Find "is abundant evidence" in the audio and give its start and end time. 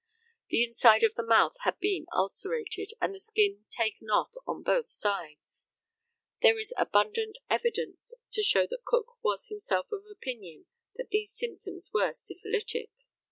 6.57-8.15